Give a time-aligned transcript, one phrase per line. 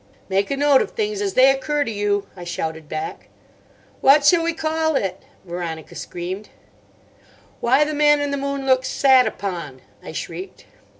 [0.29, 3.27] "Make a note of things as they occur to you," I shouted back.
[3.99, 6.49] "What shall we call it?" Veronica screamed.
[7.59, 10.65] "'Why the Man in the Moon looks sat upon,'" I shrieked.